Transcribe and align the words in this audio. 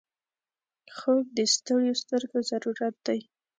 خوب 0.97 1.25
د 1.37 1.39
ستړیو 1.53 1.93
سترګو 2.03 2.39
ضرورت 2.49 2.95
دی 3.05 3.19